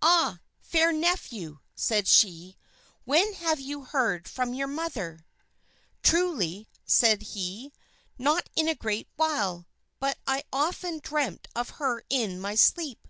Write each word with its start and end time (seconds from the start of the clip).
"Ah! 0.00 0.38
fair 0.60 0.92
nephew," 0.92 1.58
said 1.74 2.06
she, 2.06 2.56
"when 3.04 3.32
have 3.34 3.58
you 3.58 3.82
heard 3.82 4.28
from 4.28 4.54
your 4.54 4.68
mother?" 4.68 5.26
"Truly," 6.04 6.68
said 6.86 7.22
he, 7.34 7.72
"not 8.16 8.48
in 8.54 8.68
a 8.68 8.76
great 8.76 9.08
while, 9.16 9.66
but 9.98 10.16
I 10.28 10.44
often 10.52 11.00
dream 11.00 11.40
of 11.56 11.70
her 11.70 12.04
in 12.08 12.40
my 12.40 12.54
sleep." 12.54 13.08